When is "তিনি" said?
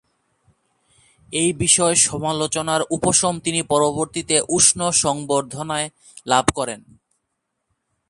3.39-3.61